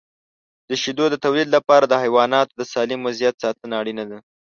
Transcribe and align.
د 0.69 0.71
شیدو 0.81 1.05
د 1.11 1.15
تولید 1.25 1.47
لپاره 1.55 1.85
د 1.87 1.93
حیواناتو 2.03 2.53
د 2.59 2.61
سالم 2.73 2.99
وضعیت 3.07 3.35
ساتنه 3.43 3.73
اړینه 3.81 4.03
ده. 4.09 4.17